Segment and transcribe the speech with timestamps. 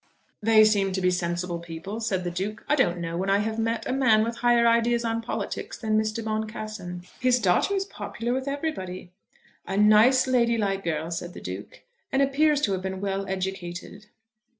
[0.41, 2.65] "They seem to be sensible people," said the Duke.
[2.67, 5.95] "I don't know when I have met a man with higher ideas on politics than
[5.95, 6.25] Mr.
[6.25, 9.11] Boncassen." "His daughter is popular with everybody."
[9.67, 14.07] "A nice ladylike girl," said the Duke, "and appears to have been well educated."